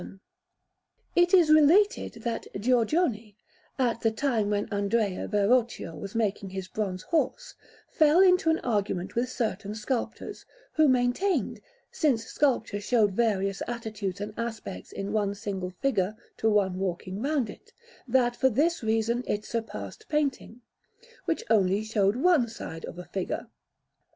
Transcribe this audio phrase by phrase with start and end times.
[0.01, 0.19] Berlin:
[1.15, 3.35] Kaiser Friedrich Museum, 12A_) Bruckmann] It is related that Giorgione,
[3.77, 7.53] at the time when Andrea Verrocchio was making his bronze horse,
[7.87, 10.43] fell into an argument with certain sculptors,
[10.73, 11.61] who maintained,
[11.91, 17.47] since sculpture showed various attitudes and aspects in one single figure to one walking round
[17.47, 17.71] it,
[18.07, 20.61] that for this reason it surpassed painting,
[21.25, 23.45] which only showed one side of a figure.